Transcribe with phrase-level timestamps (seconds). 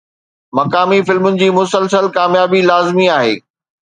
[0.59, 3.37] مقامي فلمن جي مسلسل ڪاميابي لازمي آهي.